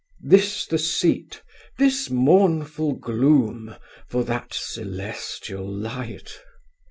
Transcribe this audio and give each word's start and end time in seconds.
'this 0.19 0.65
the 0.65 0.79
seat, 0.79 1.43
this 1.77 2.09
mournful 2.09 2.95
gloom 2.95 3.75
for 4.09 4.23
that 4.23 4.51
celestial 4.51 5.63
light.' 5.71 6.41